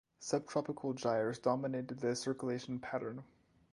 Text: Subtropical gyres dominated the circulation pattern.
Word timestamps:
Subtropical 0.19 0.93
gyres 0.95 1.37
dominated 1.37 1.99
the 1.99 2.15
circulation 2.15 2.79
pattern. 2.79 3.23